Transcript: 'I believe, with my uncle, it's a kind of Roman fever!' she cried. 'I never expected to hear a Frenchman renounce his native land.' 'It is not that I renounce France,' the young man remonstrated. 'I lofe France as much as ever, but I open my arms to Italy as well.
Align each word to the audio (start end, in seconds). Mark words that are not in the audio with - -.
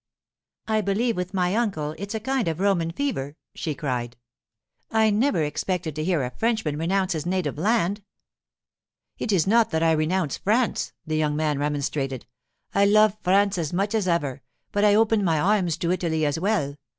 'I 0.67 0.81
believe, 0.81 1.15
with 1.15 1.31
my 1.31 1.53
uncle, 1.53 1.93
it's 1.99 2.15
a 2.15 2.19
kind 2.19 2.47
of 2.47 2.59
Roman 2.59 2.89
fever!' 2.89 3.35
she 3.53 3.75
cried. 3.75 4.17
'I 4.89 5.11
never 5.11 5.43
expected 5.43 5.95
to 5.95 6.03
hear 6.03 6.23
a 6.23 6.31
Frenchman 6.31 6.75
renounce 6.79 7.13
his 7.13 7.27
native 7.27 7.55
land.' 7.59 8.01
'It 9.19 9.31
is 9.31 9.45
not 9.45 9.69
that 9.69 9.83
I 9.83 9.91
renounce 9.91 10.37
France,' 10.37 10.93
the 11.05 11.17
young 11.17 11.35
man 11.35 11.59
remonstrated. 11.59 12.25
'I 12.73 12.85
lofe 12.85 13.17
France 13.21 13.59
as 13.59 13.73
much 13.73 13.93
as 13.93 14.07
ever, 14.07 14.41
but 14.71 14.83
I 14.83 14.95
open 14.95 15.23
my 15.23 15.39
arms 15.39 15.77
to 15.77 15.91
Italy 15.91 16.25
as 16.25 16.39
well. 16.39 16.77